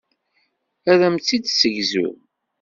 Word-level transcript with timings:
Ad 0.91 0.99
am-tt-id-tessegzu. 1.07 2.07